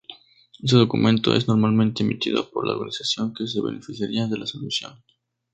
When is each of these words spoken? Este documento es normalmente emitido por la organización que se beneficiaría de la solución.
Este 0.59 0.77
documento 0.77 1.35
es 1.35 1.47
normalmente 1.47 2.01
emitido 2.01 2.49
por 2.49 2.65
la 2.65 2.73
organización 2.73 3.35
que 3.35 3.45
se 3.45 3.61
beneficiaría 3.61 4.25
de 4.25 4.39
la 4.39 4.47
solución. 4.47 5.03